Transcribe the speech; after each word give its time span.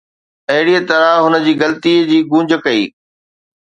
اهڙيء 0.51 0.79
طرح 0.89 1.11
هن 1.23 1.33
جي 1.45 1.53
غلطي 1.61 1.95
جي 2.11 2.19
گونج 2.31 2.49
ڪئي 2.65 2.83